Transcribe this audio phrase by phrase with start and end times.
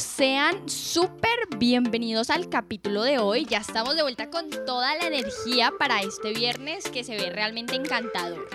[0.00, 3.44] sean súper bienvenidos al capítulo de hoy.
[3.44, 7.74] Ya estamos de vuelta con toda la energía para este viernes que se ve realmente
[7.74, 8.48] encantador.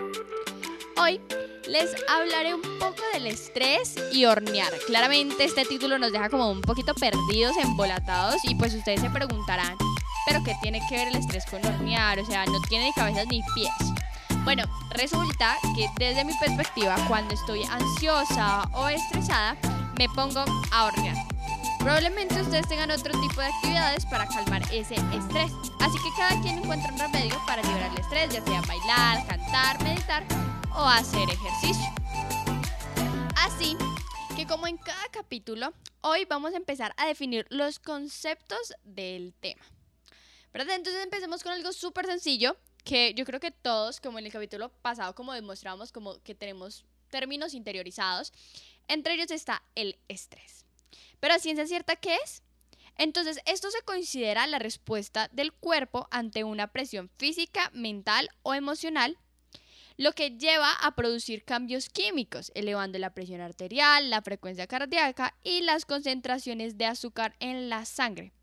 [0.98, 1.22] Hoy
[1.68, 4.74] les hablaré un poco del estrés y hornear.
[4.88, 9.78] Claramente este título nos deja como un poquito perdidos, embolatados y pues ustedes se preguntarán,
[10.26, 12.20] ¿pero qué tiene que ver el estrés con hornear?
[12.20, 13.74] O sea, no tiene ni cabezas ni pies.
[14.44, 19.56] Bueno, resulta que desde mi perspectiva, cuando estoy ansiosa o estresada,
[19.98, 21.25] me pongo a hornear.
[21.86, 25.52] Probablemente ustedes tengan otro tipo de actividades para calmar ese estrés.
[25.80, 29.84] Así que cada quien encuentra un remedio para liberar el estrés, ya sea bailar, cantar,
[29.84, 30.26] meditar
[30.76, 31.86] o hacer ejercicio.
[33.36, 33.78] Así
[34.36, 39.64] que como en cada capítulo, hoy vamos a empezar a definir los conceptos del tema.
[40.54, 40.78] ¿Verdad?
[40.78, 44.70] Entonces empecemos con algo súper sencillo que yo creo que todos, como en el capítulo
[44.70, 48.34] pasado, como demostramos, como que tenemos términos interiorizados,
[48.88, 50.65] entre ellos está el estrés.
[51.20, 52.44] Pero a ciencia cierta, ¿qué es?
[52.98, 59.18] Entonces, esto se considera la respuesta del cuerpo ante una presión física, mental o emocional,
[59.98, 65.62] lo que lleva a producir cambios químicos, elevando la presión arterial, la frecuencia cardíaca y
[65.62, 68.34] las concentraciones de azúcar en la sangre.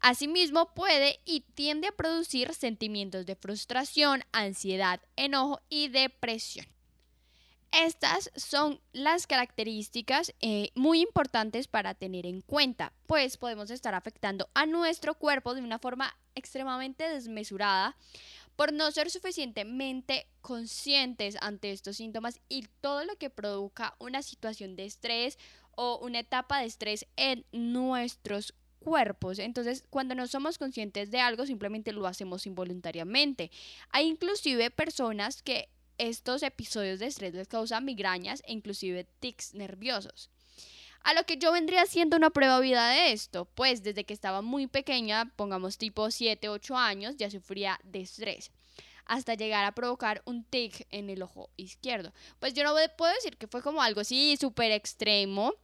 [0.00, 6.66] Asimismo, puede y tiende a producir sentimientos de frustración, ansiedad, enojo y depresión.
[7.72, 14.50] Estas son las características eh, muy importantes para tener en cuenta, pues podemos estar afectando
[14.52, 17.96] a nuestro cuerpo de una forma extremadamente desmesurada
[18.56, 24.76] por no ser suficientemente conscientes ante estos síntomas y todo lo que provoca una situación
[24.76, 25.38] de estrés
[25.74, 29.38] o una etapa de estrés en nuestros cuerpos.
[29.38, 33.50] Entonces, cuando no somos conscientes de algo, simplemente lo hacemos involuntariamente.
[33.90, 40.30] Hay inclusive personas que estos episodios de estrés les causan migrañas e inclusive tics nerviosos.
[41.04, 44.40] A lo que yo vendría haciendo una prueba vida de esto, pues desde que estaba
[44.40, 48.52] muy pequeña, pongamos tipo 7, 8 años, ya sufría de estrés
[49.04, 52.12] hasta llegar a provocar un tic en el ojo izquierdo.
[52.38, 55.54] Pues yo no puedo decir que fue como algo así súper extremo,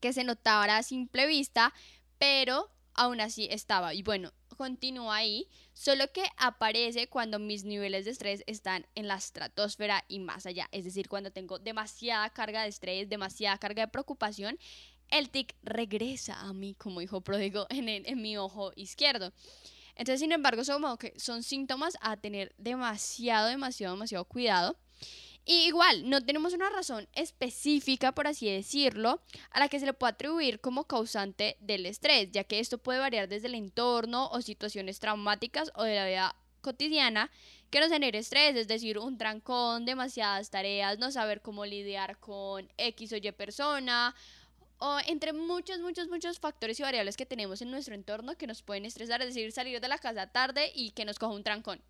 [0.00, 1.72] que se notaba a simple vista,
[2.18, 3.94] pero aún así estaba.
[3.94, 9.16] Y bueno, continúa ahí, solo que aparece cuando mis niveles de estrés están en la
[9.16, 10.68] estratosfera y más allá.
[10.70, 14.56] Es decir, cuando tengo demasiada carga de estrés, demasiada carga de preocupación,
[15.08, 19.32] el tic regresa a mí como hijo pródigo en, mi ojo izquierdo.
[19.96, 20.80] Entonces, sin embargo, son,
[21.16, 24.76] son síntomas a tener demasiado, demasiado, demasiado cuidado.
[25.44, 29.20] Y igual, no tenemos una razón específica, por así decirlo,
[29.50, 33.00] a la que se le pueda atribuir como causante del estrés, ya que esto puede
[33.00, 37.28] variar desde el entorno o situaciones traumáticas o de la vida cotidiana
[37.70, 42.70] que nos genere estrés, es decir, un trancón, demasiadas tareas, no saber cómo lidiar con
[42.76, 44.14] X o Y persona,
[44.78, 48.62] o entre muchos, muchos, muchos factores y variables que tenemos en nuestro entorno que nos
[48.62, 51.80] pueden estresar, es decir, salir de la casa tarde y que nos coja un trancón.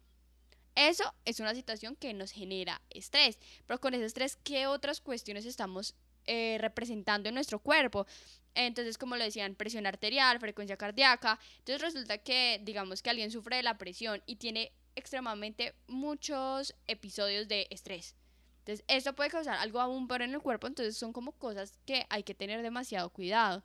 [0.74, 5.44] Eso es una situación que nos genera estrés, pero con ese estrés, ¿qué otras cuestiones
[5.44, 5.94] estamos
[6.26, 8.06] eh, representando en nuestro cuerpo?
[8.54, 11.38] Entonces, como lo decían, presión arterial, frecuencia cardíaca.
[11.58, 17.48] Entonces resulta que, digamos que alguien sufre de la presión y tiene extremadamente muchos episodios
[17.48, 18.14] de estrés.
[18.60, 20.66] Entonces, eso puede causar algo aún peor en el cuerpo.
[20.66, 23.64] Entonces, son como cosas que hay que tener demasiado cuidado.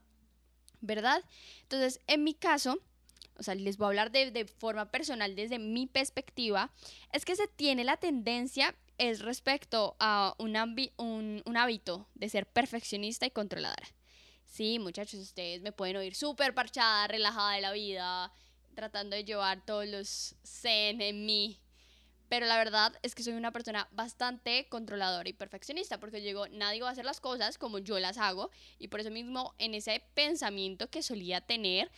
[0.79, 1.23] ¿Verdad?
[1.63, 2.79] Entonces, en mi caso,
[3.39, 6.71] o sea, les voy a hablar de, forma personal desde mi perspectiva,
[7.11, 10.55] es que se tiene la tendencia es respecto a un,
[11.45, 13.87] un, hábito de ser perfeccionista y controladora.
[14.45, 18.31] Sí, muchachos, ustedes me pueden oír súper parchada, relajada de la vida,
[18.73, 21.59] tratando de llevar todos los zen en mí.
[22.29, 26.81] Pero la verdad es que soy una persona bastante controladora y perfeccionista, porque digo, nadie
[26.81, 30.03] va a hacer las cosas como yo las hago, y por eso mismo en ese
[30.13, 31.89] pensamiento que solía tener,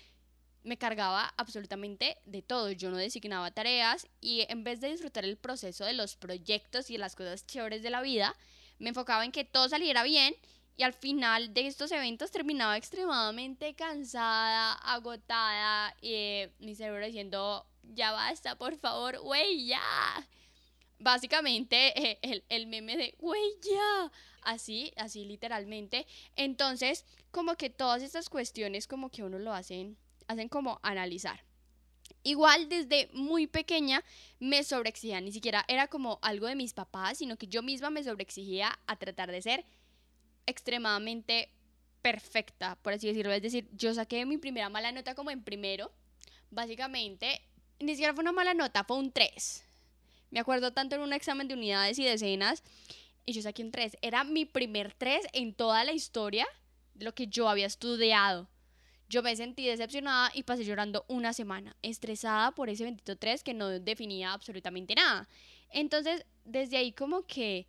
[0.70, 2.72] me cargaba absolutamente de todo.
[2.72, 6.94] Yo no designaba tareas y en vez de disfrutar el proceso de los proyectos y
[6.94, 8.36] de las cosas chéveres de la vida,
[8.78, 10.36] me enfocaba en que todo saliera bien
[10.78, 18.12] y al final de estos eventos terminaba extremadamente cansada, agotada y mi cerebro diciendo, ya
[18.12, 19.82] basta, por favor, güey, ya.
[21.00, 24.12] Básicamente eh, el, el meme de, güey, ya.
[24.44, 26.06] Así, así literalmente.
[26.36, 29.98] Entonces, como que todas estas cuestiones como que uno lo hacen
[30.30, 31.44] hacen como analizar.
[32.24, 34.04] Igual desde muy pequeña
[34.40, 38.04] me sobreexigía, ni siquiera era como algo de mis papás, sino que yo misma me
[38.04, 39.66] sobreexigía a tratar de ser
[40.46, 41.50] extremadamente
[42.02, 43.34] perfecta, por así decirlo.
[43.34, 45.92] Es decir, yo saqué mi primera mala nota como en primero,
[46.52, 47.42] básicamente,
[47.80, 49.66] ni siquiera fue una mala nota, fue un 3.
[50.30, 52.64] Me acuerdo tanto en un examen de unidades y decenas,
[53.26, 53.98] y yo saqué un 3.
[54.02, 56.48] Era mi primer 3 en toda la historia
[56.94, 58.48] de lo que yo había estudiado.
[59.10, 63.56] Yo me sentí decepcionada y pasé llorando una semana, estresada por ese bendito 3 que
[63.56, 65.28] no definía absolutamente nada.
[65.72, 67.66] Entonces, desde ahí como que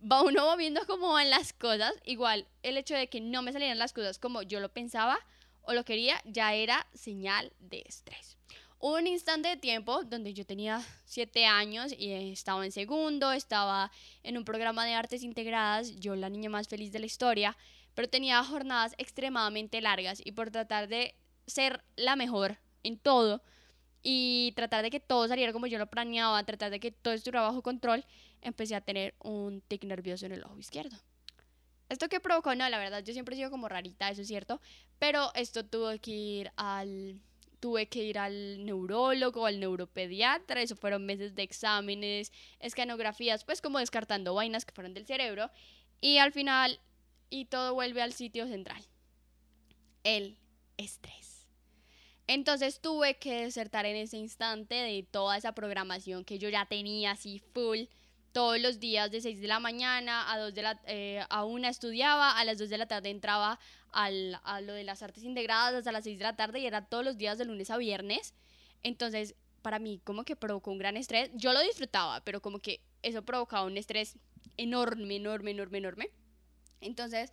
[0.00, 1.92] va uno viendo cómo van las cosas.
[2.04, 5.18] Igual, el hecho de que no me salieran las cosas como yo lo pensaba
[5.62, 8.36] o lo quería, ya era señal de estrés.
[8.78, 13.90] Hubo un instante de tiempo donde yo tenía siete años y estaba en segundo, estaba
[14.22, 17.56] en un programa de artes integradas, yo la niña más feliz de la historia,
[17.94, 21.14] pero tenía jornadas extremadamente largas y por tratar de
[21.46, 23.42] ser la mejor en todo
[24.02, 27.42] y tratar de que todo saliera como yo lo planeaba, tratar de que todo estuviera
[27.42, 28.04] bajo control,
[28.42, 30.96] empecé a tener un tic nervioso en el ojo izquierdo.
[31.88, 32.54] ¿Esto qué provocó?
[32.54, 34.60] No, la verdad, yo siempre he sido como rarita, eso es cierto,
[34.98, 37.20] pero esto tuvo que ir al
[37.60, 42.30] tuve que ir al neurólogo, al neuropediatra, eso fueron meses de exámenes,
[42.60, 45.50] escanografías, pues como descartando vainas que fueron del cerebro
[46.02, 46.78] y al final
[47.34, 48.80] y todo vuelve al sitio central.
[50.04, 50.38] El
[50.76, 51.48] estrés.
[52.28, 57.10] Entonces tuve que desertar en ese instante de toda esa programación que yo ya tenía
[57.10, 57.80] así full
[58.30, 61.70] todos los días de 6 de la mañana a 2 de la eh, a una
[61.70, 63.58] estudiaba, a las 2 de la tarde entraba
[63.90, 66.86] al, a lo de las artes integradas hasta las 6 de la tarde y era
[66.86, 68.34] todos los días de lunes a viernes.
[68.84, 71.32] Entonces, para mí como que provocó un gran estrés.
[71.34, 74.18] Yo lo disfrutaba, pero como que eso provocaba un estrés
[74.56, 76.10] enorme, enorme, enorme, enorme.
[76.84, 77.32] Entonces,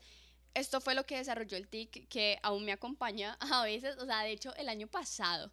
[0.53, 4.23] esto fue lo que desarrolló el TIC que aún me acompaña a veces, o sea,
[4.23, 5.51] de hecho el año pasado.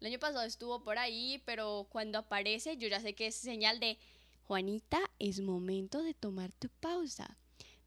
[0.00, 3.80] El año pasado estuvo por ahí, pero cuando aparece yo ya sé que es señal
[3.80, 3.98] de,
[4.46, 7.38] Juanita, es momento de tomar tu pausa.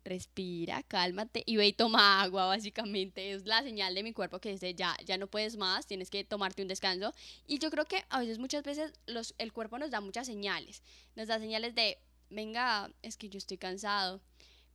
[0.03, 3.33] Respira, cálmate y ve y toma agua, básicamente.
[3.33, 6.23] Es la señal de mi cuerpo que dice, ya, ya no puedes más, tienes que
[6.23, 7.13] tomarte un descanso.
[7.45, 10.81] Y yo creo que a veces, muchas veces, los, el cuerpo nos da muchas señales.
[11.15, 11.99] Nos da señales de,
[12.29, 14.21] venga, es que yo estoy cansado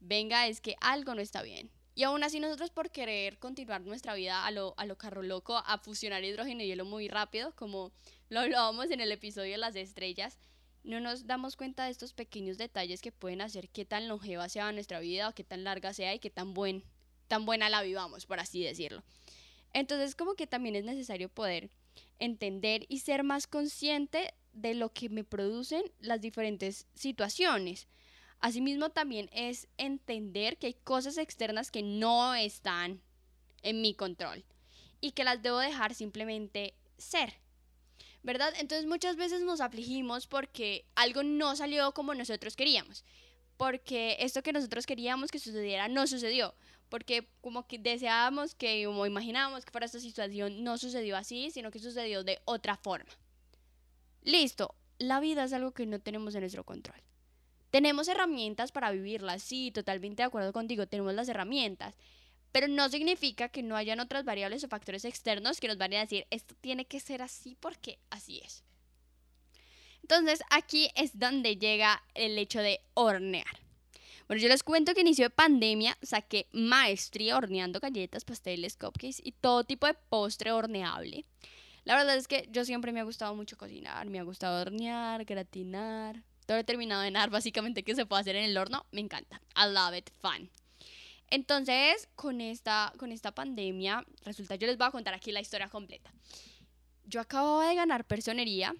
[0.02, 1.70] venga, es que algo no está bien.
[1.94, 5.58] Y aún así nosotros por querer continuar nuestra vida a lo, a lo carro loco,
[5.58, 7.93] a fusionar hidrógeno y hielo muy rápido, como
[8.31, 10.38] lo hablábamos en el episodio de las estrellas,
[10.84, 14.72] no nos damos cuenta de estos pequeños detalles que pueden hacer qué tan longeva sea
[14.72, 16.82] nuestra vida o qué tan larga sea y qué tan, buen,
[17.28, 19.02] tan buena la vivamos, por así decirlo.
[19.72, 21.70] Entonces como que también es necesario poder
[22.19, 27.87] entender y ser más consciente de lo que me producen las diferentes situaciones.
[28.43, 33.00] Asimismo, también es entender que hay cosas externas que no están
[33.62, 34.44] en mi control
[35.00, 37.35] y que las debo dejar simplemente ser.
[38.25, 38.53] ¿Verdad?
[38.59, 43.05] Entonces muchas veces nos afligimos porque algo no salió como nosotros queríamos.
[43.56, 46.56] Porque esto que nosotros queríamos que sucediera no sucedió.
[46.89, 51.71] Porque como que deseábamos que, como imaginábamos que fuera esta situación, no sucedió así, sino
[51.71, 53.11] que sucedió de otra forma.
[54.23, 57.00] Listo, la vida es algo que no tenemos en nuestro control.
[57.72, 61.96] Tenemos herramientas para vivirla, sí, totalmente de acuerdo contigo, tenemos las herramientas,
[62.52, 66.04] pero no significa que no hayan otras variables o factores externos que nos vayan a
[66.04, 68.62] decir, esto tiene que ser así porque así es.
[70.02, 73.62] Entonces, aquí es donde llega el hecho de hornear.
[74.28, 79.32] Bueno, yo les cuento que inicio de pandemia saqué maestría horneando galletas, pasteles, cupcakes y
[79.32, 81.24] todo tipo de postre horneable.
[81.84, 85.24] La verdad es que yo siempre me ha gustado mucho cocinar, me ha gustado hornear,
[85.24, 88.87] gratinar, todo terminado de nar, básicamente, que se puede hacer en el horno.
[88.93, 89.41] Me encanta.
[89.56, 90.11] I love it.
[90.20, 90.51] Fun.
[91.31, 95.69] Entonces, con esta, con esta pandemia, resulta, yo les voy a contar aquí la historia
[95.69, 96.13] completa.
[97.05, 98.75] Yo acababa de ganar personería.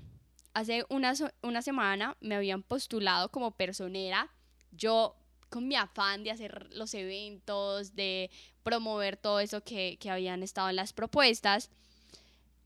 [0.53, 4.31] Hace una, una semana me habían postulado como personera.
[4.71, 5.17] Yo,
[5.49, 8.31] con mi afán de hacer los eventos, de
[8.63, 11.71] promover todo eso que, que habían estado en las propuestas,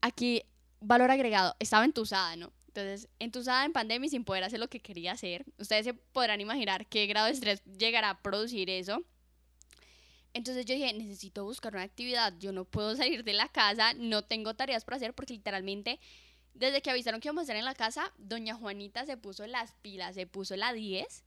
[0.01, 0.43] aquí,
[0.81, 2.53] valor agregado, estaba entusada, ¿no?
[2.77, 5.47] Entonces, entusada en pandemia sin poder hacer lo que quería hacer.
[5.59, 9.03] Ustedes se podrán imaginar qué grado de estrés llegará a producir eso.
[10.35, 12.35] Entonces yo dije, necesito buscar una actividad.
[12.39, 16.01] Yo no puedo salir de la casa, no tengo tareas para hacer porque literalmente
[16.53, 19.73] desde que avisaron que íbamos a estar en la casa, doña Juanita se puso las
[19.81, 21.25] pilas, se puso la 10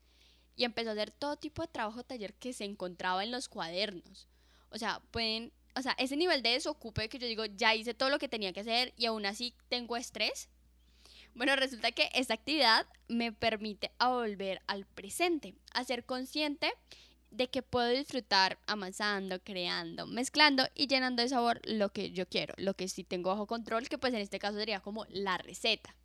[0.55, 4.27] y empezó a hacer todo tipo de trabajo taller que se encontraba en los cuadernos.
[4.69, 8.09] O sea, pueden, o sea, ese nivel de desocupe que yo digo, ya hice todo
[8.11, 10.49] lo que tenía que hacer y aún así tengo estrés,
[11.35, 16.71] bueno, resulta que esta actividad me permite volver al presente, a ser consciente
[17.31, 22.53] de que puedo disfrutar amasando, creando, mezclando y llenando de sabor lo que yo quiero,
[22.57, 25.95] lo que sí tengo bajo control, que pues en este caso sería como la receta.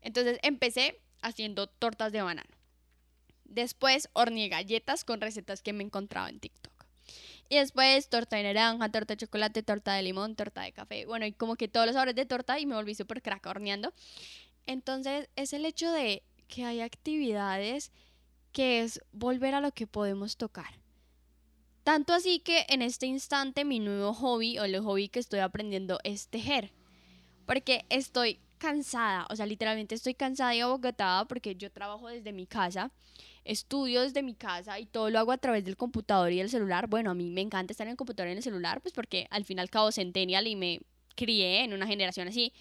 [0.00, 2.50] Entonces empecé haciendo tortas de banano.
[3.44, 6.72] Después horneé galletas con recetas que me encontraba en TikTok.
[7.48, 11.04] Y después torta de naranja, torta de chocolate, torta de limón, torta de café.
[11.04, 13.92] Bueno, y como que todos los sabores de torta y me volví súper crack horneando.
[14.66, 17.92] Entonces es el hecho de que hay actividades
[18.52, 20.78] que es volver a lo que podemos tocar.
[21.84, 25.98] Tanto así que en este instante mi nuevo hobby o el hobby que estoy aprendiendo
[26.04, 26.72] es tejer.
[27.46, 32.46] Porque estoy cansada, o sea, literalmente estoy cansada y abogatada porque yo trabajo desde mi
[32.46, 32.92] casa,
[33.44, 36.86] estudio desde mi casa y todo lo hago a través del computador y del celular.
[36.86, 39.26] Bueno, a mí me encanta estar en el computador y en el celular, pues porque
[39.30, 40.80] al fin y al cabo centennial y me
[41.16, 42.52] crié en una generación así.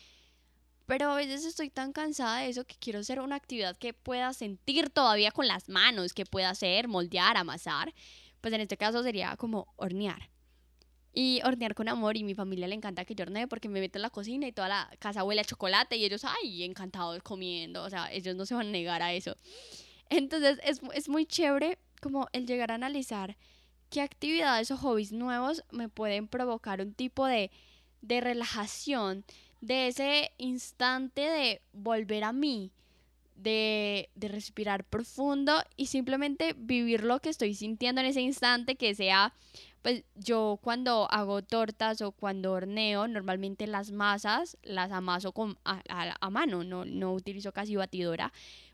[0.92, 4.34] Pero a veces estoy tan cansada de eso que quiero hacer una actividad que pueda
[4.34, 7.94] sentir todavía con las manos, que pueda hacer, moldear, amasar
[8.42, 10.30] pues en este caso sería como hornear.
[11.14, 14.00] Y hornear con amor y mi familia le encanta que yo hornee porque me meto
[14.00, 17.84] en la cocina y toda la casa huele a chocolate y ellos, ay, encantados comiendo,
[17.84, 19.38] o sea, ellos no se van a negar a eso.
[20.10, 23.38] Entonces es, es muy chévere como el llegar a analizar
[23.90, 27.50] qué actividades o hobbies nuevos me pueden provocar un tipo de,
[28.02, 29.24] de relajación,
[29.62, 32.72] de ese instante de volver a mí,
[33.36, 39.34] de, respirar profundo y simplemente vivir lo que estoy sintiendo en ese instante, que sea,
[39.82, 46.30] pues yo cuando hago tortas o cuando horneo, normalmente las masas las amaso con, a,
[46.30, 48.32] mano, no, no utilizo casi batidora,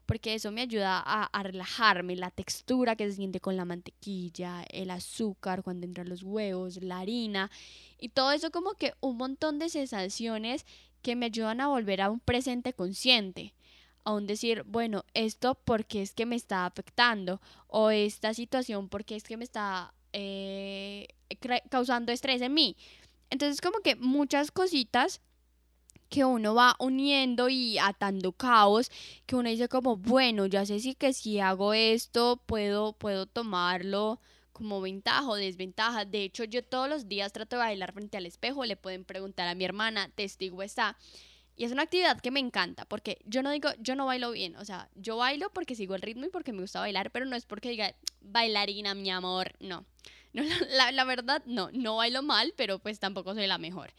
[0.08, 4.64] porque eso me ayuda a, a, relajarme, la textura que se siente con la mantequilla,
[4.72, 7.52] el azúcar cuando entran los huevos, la harina,
[8.00, 10.66] y todo eso como que un montón de sensaciones
[11.04, 13.54] que me ayudan a volver a un presente consciente
[14.08, 19.24] aún decir, bueno, esto porque es que me está afectando o esta situación porque es
[19.24, 21.10] que me está eh,
[21.70, 22.78] causando estrés en mí.
[23.30, 25.20] Entonces como que muchas cositas
[26.10, 28.92] que uno va uniendo y atando caos,
[29.26, 34.20] que uno dice como, bueno, ya sé si que si hago esto puedo, puedo tomarlo
[34.54, 36.06] como ventaja o desventaja.
[36.06, 39.48] De hecho, yo todos los días trato de bailar frente al espejo, le pueden preguntar
[39.48, 40.98] a mi hermana, testigo está.
[41.56, 44.56] Y es una actividad que me encanta, porque yo no digo, yo no bailo bien,
[44.58, 47.36] o sea, yo bailo porque sigo el ritmo y porque me gusta bailar, pero no
[47.36, 49.84] es porque diga, bailarina, mi amor, no.
[50.34, 53.92] no la, la verdad, no, no bailo mal, pero pues tampoco soy la mejor.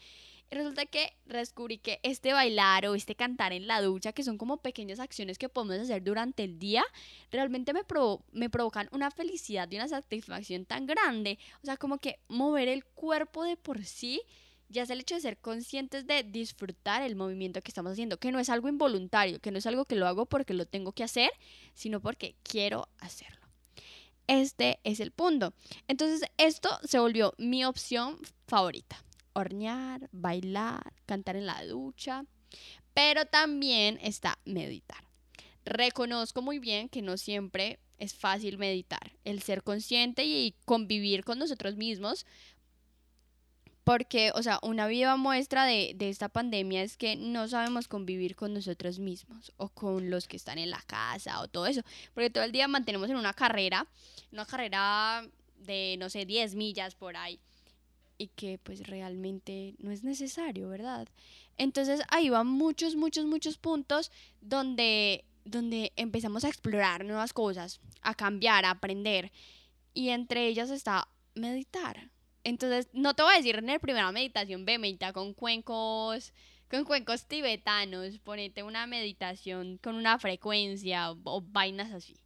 [0.50, 4.58] Resulta que descubrí que este bailar o este cantar en la ducha, que son como
[4.58, 6.84] pequeñas acciones que podemos hacer durante el día,
[7.30, 7.82] realmente me,
[8.32, 11.38] me provocan una felicidad y una satisfacción tan grande.
[11.62, 14.22] O sea, como que mover el cuerpo de por sí
[14.70, 18.32] ya es el hecho de ser conscientes de disfrutar el movimiento que estamos haciendo, que
[18.32, 21.04] no es algo involuntario, que no es algo que lo hago porque lo tengo que
[21.04, 21.30] hacer,
[21.74, 23.46] sino porque quiero hacerlo.
[24.26, 25.54] Este es el punto.
[25.88, 29.02] Entonces, esto se volvió mi opción favorita.
[29.38, 32.24] Hornear, bailar, cantar en la ducha,
[32.94, 35.04] pero también está meditar.
[35.64, 41.38] Reconozco muy bien que no siempre es fácil meditar, el ser consciente y convivir con
[41.38, 42.26] nosotros mismos,
[43.88, 48.52] porque, o sea, una viva muestra de, esta pandemia es que no sabemos convivir con
[48.52, 51.80] nosotros mismos o con los que están en la casa o todo eso.
[52.12, 53.86] Porque todo el día mantenemos en una carrera,
[54.30, 55.26] una carrera
[55.56, 57.40] de, no sé, 10 millas por ahí.
[58.18, 61.08] Y que pues realmente no es necesario, ¿verdad?
[61.56, 64.10] Entonces ahí van muchos, muchos, muchos puntos
[64.40, 69.30] donde, donde empezamos a explorar nuevas cosas, a cambiar, a aprender.
[69.94, 72.10] Y entre ellas está meditar
[72.48, 76.32] entonces, no te voy a decir en la primera meditación, ve, medita con cuencos,
[76.70, 82.16] con cuencos tibetanos, ponete una meditación con una frecuencia o, vainas así.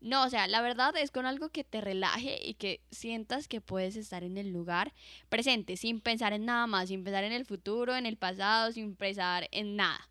[0.00, 3.60] No, o sea, la verdad es con algo que te relaje y que sientas que
[3.60, 4.92] puedes estar en el lugar
[5.28, 8.94] presente, sin pensar en nada más, sin pensar en el futuro, en el pasado, sin
[8.94, 10.08] pensar en nada.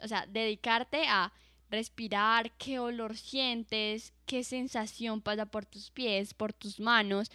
[0.00, 1.32] O sea, dedicarte a
[1.70, 7.30] respirar, qué olor sientes, qué sensación pasa por tus pies, por tus manos,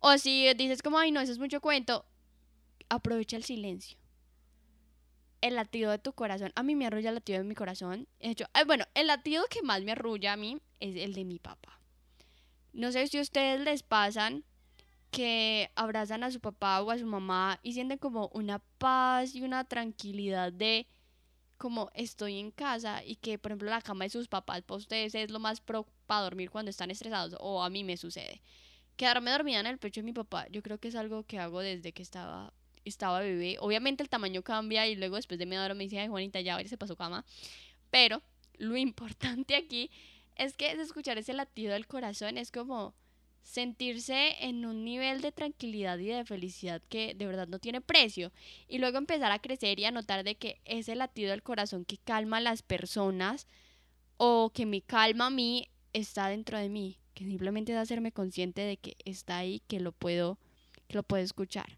[0.00, 2.04] o si dices como, ay, no, eso es mucho cuento,
[2.88, 3.97] aprovecha el silencio.
[5.40, 6.52] El latido de tu corazón.
[6.56, 8.08] A mí me arrulla el latido de mi corazón.
[8.18, 11.80] Hecho, bueno, el latido que más me arrulla a mí es el de mi papá.
[12.72, 14.44] No sé si a ustedes les pasan
[15.10, 19.42] que abrazan a su papá o a su mamá y sienten como una paz y
[19.42, 20.86] una tranquilidad de
[21.56, 25.14] como estoy en casa y que por ejemplo la cama de sus papás para ustedes
[25.14, 28.42] es lo más pro para dormir cuando están estresados o a mí me sucede
[28.98, 31.60] Quedarme dormida en el pecho de mi papá, yo creo que es algo que hago
[31.60, 32.52] desde que estaba,
[32.88, 33.56] estaba bebé.
[33.60, 36.62] Obviamente el tamaño cambia y luego después de media hora me dice, ay Juanita, ya
[36.66, 37.24] se pasó cama.
[37.90, 38.22] Pero
[38.58, 39.90] lo importante aquí
[40.36, 42.94] es que es escuchar ese latido del corazón, es como
[43.42, 48.30] sentirse en un nivel de tranquilidad y de felicidad que de verdad no tiene precio.
[48.68, 51.98] Y luego empezar a crecer y a notar de que ese latido del corazón que
[51.98, 53.46] calma a las personas
[54.16, 58.60] o que me calma a mí está dentro de mí que simplemente es hacerme consciente
[58.60, 60.38] de que está ahí, que lo puedo,
[60.86, 61.76] que lo puedo escuchar.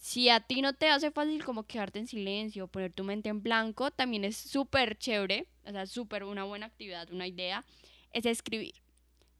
[0.00, 3.42] Si a ti no te hace fácil como quedarte en silencio, poner tu mente en
[3.42, 7.66] blanco, también es súper chévere, o sea, súper una buena actividad, una idea,
[8.14, 8.76] es escribir.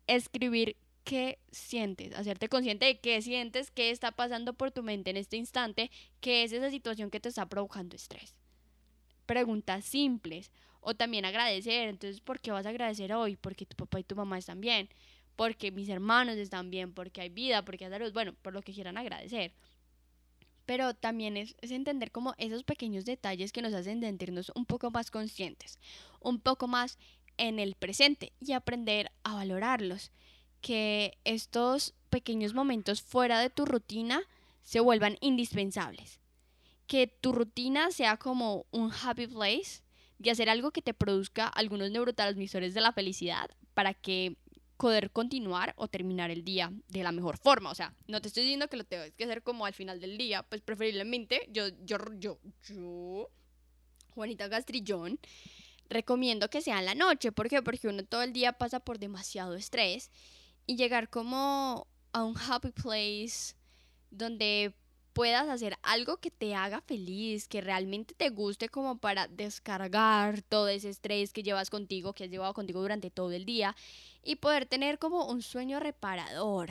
[0.06, 5.16] Escribir qué sientes, hacerte consciente de qué sientes, qué está pasando por tu mente en
[5.16, 5.90] este instante,
[6.20, 8.34] qué es esa situación que te está provocando estrés.
[9.24, 10.52] Preguntas simples
[10.82, 13.36] o también agradecer, entonces, ¿por qué vas a agradecer hoy?
[13.36, 14.90] Porque tu papá y tu mamá están bien,
[15.36, 18.74] porque mis hermanos están bien, porque hay vida, porque hay salud, bueno, por lo que
[18.74, 19.54] quieran agradecer.
[20.70, 24.92] Pero también es, es entender como esos pequeños detalles que nos hacen sentirnos un poco
[24.92, 25.80] más conscientes,
[26.20, 26.96] un poco más
[27.38, 30.12] en el presente y aprender a valorarlos
[30.60, 34.22] que estos pequeños momentos fuera de tu rutina
[34.62, 36.20] se vuelvan indispensables.
[36.86, 39.82] Que tu rutina sea como un happy place
[40.18, 44.36] de hacer algo que te produzca algunos neurotransmisores de la felicidad para que
[44.80, 47.70] poder continuar o terminar el día de la mejor forma.
[47.70, 50.16] O sea, no te estoy diciendo que lo tengas que hacer como al final del
[50.16, 53.30] día, pues preferiblemente yo, yo, yo, yo,
[54.14, 55.20] Juanita Gastrillón,
[55.90, 57.30] recomiendo que sea en la noche.
[57.30, 57.62] ¿Por qué?
[57.62, 60.10] Porque uno todo el día pasa por demasiado estrés
[60.66, 63.54] y llegar como a un happy place
[64.10, 64.74] donde
[65.20, 70.66] puedas hacer algo que te haga feliz, que realmente te guste como para descargar todo
[70.68, 73.76] ese estrés que llevas contigo, que has llevado contigo durante todo el día
[74.24, 76.70] y poder tener como un sueño reparador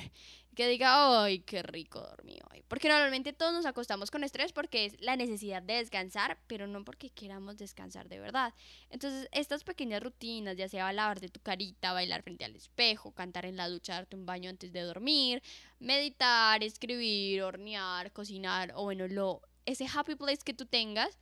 [0.60, 2.62] que diga, ay, qué rico dormí hoy.
[2.68, 6.84] Porque normalmente todos nos acostamos con estrés porque es la necesidad de descansar, pero no
[6.84, 8.54] porque queramos descansar de verdad.
[8.90, 13.56] Entonces, estas pequeñas rutinas, ya sea lavarte tu carita, bailar frente al espejo, cantar en
[13.56, 15.42] la ducha, darte un baño antes de dormir,
[15.80, 21.20] meditar, escribir, hornear, cocinar, o bueno, lo, ese happy place que tú tengas,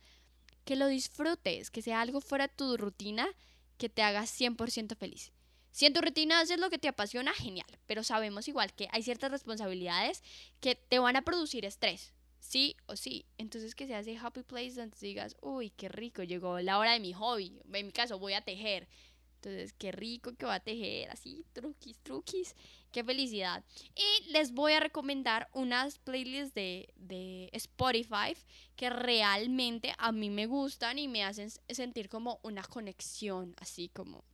[0.64, 3.28] que lo disfrutes, que sea algo fuera de tu rutina
[3.76, 5.30] que te haga 100% feliz.
[5.78, 9.04] Si en tu rutina haces lo que te apasiona, genial, pero sabemos igual que hay
[9.04, 10.24] ciertas responsabilidades
[10.58, 13.26] que te van a producir estrés, sí o sí.
[13.38, 16.98] Entonces que sea ese happy place donde digas, uy, qué rico, llegó la hora de
[16.98, 17.60] mi hobby.
[17.72, 18.88] En mi caso, voy a tejer.
[19.36, 22.56] Entonces, qué rico que va a tejer, así, truquis, truquis.
[22.90, 23.62] Qué felicidad.
[23.94, 28.36] Y les voy a recomendar unas playlists de, de Spotify
[28.74, 34.24] que realmente a mí me gustan y me hacen sentir como una conexión, así como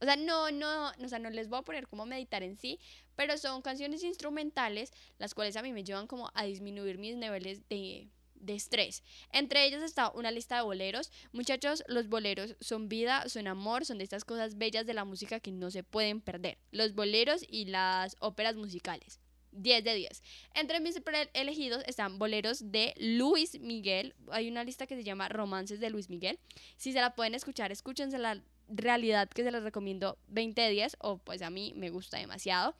[0.00, 2.78] o sea, no, no, o sea, no les voy a poner como meditar en sí,
[3.16, 7.68] pero son canciones instrumentales las cuales a mí me llevan como a disminuir mis niveles
[7.68, 9.02] de, de estrés.
[9.32, 11.10] Entre ellas está una lista de boleros.
[11.32, 15.40] Muchachos, los boleros son vida, son amor, son de estas cosas bellas de la música
[15.40, 16.58] que no se pueden perder.
[16.70, 19.20] Los boleros y las óperas musicales.
[19.56, 20.22] 10 de 10.
[20.54, 21.00] Entre mis
[21.32, 24.14] elegidos están boleros de Luis Miguel.
[24.30, 26.38] Hay una lista que se llama Romances de Luis Miguel.
[26.76, 31.18] Si se la pueden escuchar, escúchensela realidad que se les recomiendo 20 de 10 o
[31.18, 32.74] pues a mí me gusta demasiado.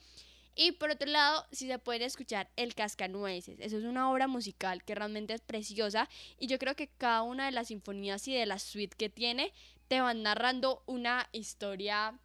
[0.56, 4.84] Y por otro lado, si se pueden escuchar El Cascanueces, eso es una obra musical
[4.84, 8.46] que realmente es preciosa y yo creo que cada una de las sinfonías y de
[8.46, 9.52] la suite que tiene
[9.88, 12.18] te van narrando una historia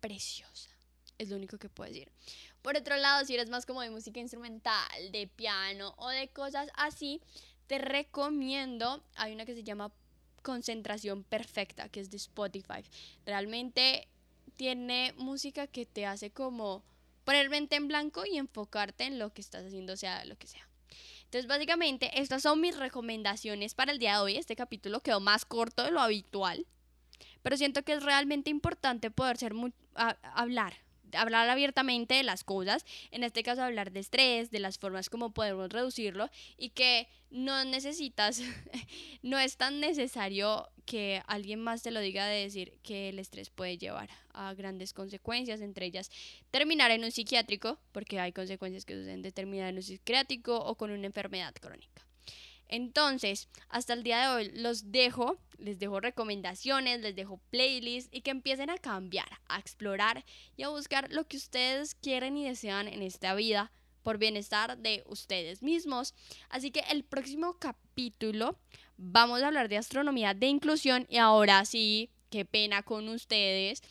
[0.00, 0.70] preciosa.
[1.16, 2.12] Es lo único que puedo decir.
[2.60, 6.68] Por otro lado, si eres más como de música instrumental, de piano o de cosas
[6.74, 7.22] así,
[7.66, 9.92] te recomiendo, hay una que se llama
[10.44, 12.84] concentración perfecta, que es de Spotify.
[13.26, 14.06] Realmente
[14.54, 16.84] tiene música que te hace como
[17.24, 20.68] poner mente en blanco y enfocarte en lo que estás haciendo, sea lo que sea.
[21.24, 24.36] Entonces, básicamente, estas son mis recomendaciones para el día de hoy.
[24.36, 26.66] Este capítulo quedó más corto de lo habitual,
[27.42, 30.83] pero siento que es realmente importante poder ser muy, hablar
[31.16, 35.32] hablar abiertamente de las cosas, en este caso hablar de estrés, de las formas como
[35.32, 38.40] podemos reducirlo y que no necesitas,
[39.22, 43.50] no es tan necesario que alguien más te lo diga de decir que el estrés
[43.50, 46.10] puede llevar a grandes consecuencias, entre ellas
[46.50, 50.74] terminar en un psiquiátrico, porque hay consecuencias que suceden de terminar en un psiquiátrico o
[50.76, 52.03] con una enfermedad crónica.
[52.74, 58.22] Entonces, hasta el día de hoy los dejo, les dejo recomendaciones, les dejo playlists y
[58.22, 60.24] que empiecen a cambiar, a explorar
[60.56, 63.70] y a buscar lo que ustedes quieren y desean en esta vida
[64.02, 66.14] por bienestar de ustedes mismos.
[66.48, 68.58] Así que el próximo capítulo
[68.96, 73.82] vamos a hablar de astronomía de inclusión y ahora sí, qué pena con ustedes.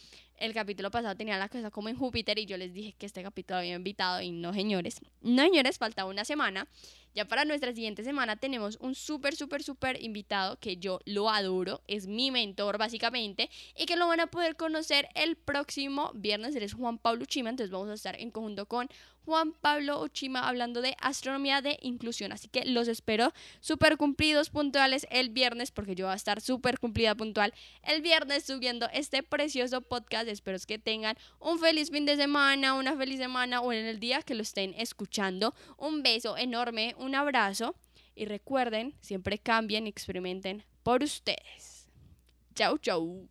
[0.43, 3.23] El capítulo pasado tenía la cosa como en Júpiter y yo les dije que este
[3.23, 4.99] capítulo había invitado y no señores.
[5.21, 6.67] No señores, faltaba una semana.
[7.15, 11.81] Ya para nuestra siguiente semana tenemos un súper, súper, súper invitado que yo lo adoro,
[11.87, 16.57] es mi mentor básicamente y que lo van a poder conocer el próximo viernes.
[16.57, 18.89] Él es Juan Pablo Chima, entonces vamos a estar en conjunto con
[19.25, 22.31] Juan Pablo Uchima hablando de astronomía de inclusión.
[22.31, 26.79] Así que los espero súper cumplidos, puntuales el viernes, porque yo voy a estar súper
[26.79, 30.27] cumplida, puntual el viernes subiendo este precioso podcast.
[30.27, 34.21] Espero que tengan un feliz fin de semana, una feliz semana o en el día
[34.21, 35.55] que lo estén escuchando.
[35.77, 37.75] Un beso enorme, un abrazo
[38.15, 41.87] y recuerden, siempre cambien y experimenten por ustedes.
[42.55, 43.27] Chau, chau.